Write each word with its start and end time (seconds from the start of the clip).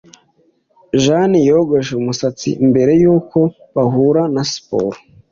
jane 1.03 1.37
yogoshe 1.49 1.93
umusatsi 2.01 2.49
mbere 2.69 2.91
yuko 3.01 3.39
bahura 3.75 4.23
na 4.33 4.43
siporo 4.51 4.97